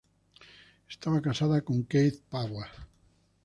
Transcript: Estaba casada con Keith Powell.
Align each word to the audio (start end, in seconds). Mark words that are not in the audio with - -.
Estaba 0.89 1.21
casada 1.21 1.61
con 1.63 1.83
Keith 1.85 2.23
Powell. 2.27 2.65